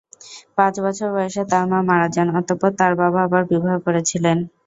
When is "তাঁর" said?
1.51-1.65, 2.79-2.93